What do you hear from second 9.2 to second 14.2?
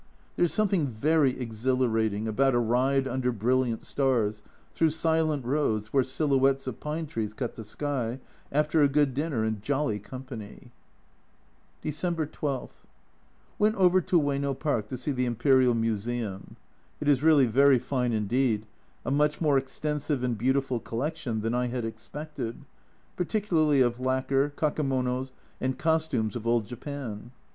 and jolly company. December 12. Went over to